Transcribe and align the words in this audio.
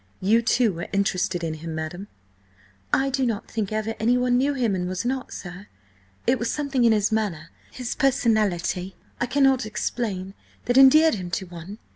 "You, 0.19 0.41
too, 0.41 0.73
were 0.73 0.87
interested 0.91 1.43
in 1.43 1.53
him, 1.53 1.75
madam?" 1.75 2.07
"I 2.91 3.11
do 3.11 3.23
not 3.23 3.51
think 3.51 3.71
ever 3.71 3.93
anyone 3.99 4.35
knew 4.35 4.55
him 4.55 4.73
and 4.73 4.87
was 4.87 5.05
not, 5.05 5.31
sir. 5.31 5.67
It 6.25 6.39
was 6.39 6.49
something 6.51 6.83
in 6.85 6.91
his 6.91 7.11
manner, 7.11 7.49
his 7.69 7.93
personality–I 7.93 9.27
cannot 9.27 9.63
explain–that 9.67 10.75
endeared 10.75 11.13
him 11.13 11.29
to 11.29 11.45
one. 11.45 11.77